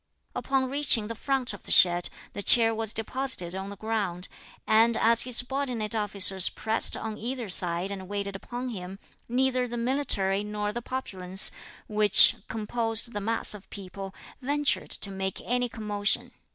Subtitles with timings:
[0.35, 4.29] Upon reaching the front of the shed the chair was deposited on the ground,
[4.65, 8.97] and as his subordinate officers pressed on either side and waited upon him,
[9.29, 11.51] neither the military nor the populace,
[11.85, 16.31] which composed the mass of people, ventured to make any commotion.